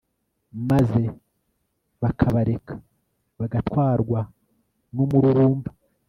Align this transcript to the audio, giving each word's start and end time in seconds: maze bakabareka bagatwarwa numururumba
maze 0.69 1.01
bakabareka 2.01 2.73
bagatwarwa 3.39 4.19
numururumba 4.93 5.69